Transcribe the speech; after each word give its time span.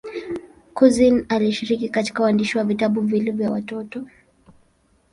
Couzyn 0.73 1.25
alishiriki 1.29 1.89
katika 1.89 2.23
uandishi 2.23 2.57
wa 2.57 2.63
vitabu 2.63 3.01
viwili 3.01 3.31
vya 3.31 3.51
watoto. 3.51 4.05